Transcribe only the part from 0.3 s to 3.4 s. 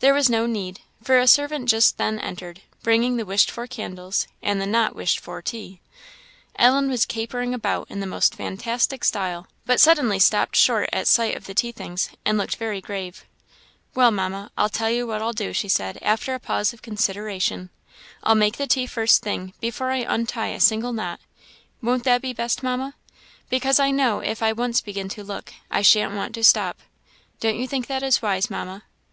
need, for a servant just then entered, bringing the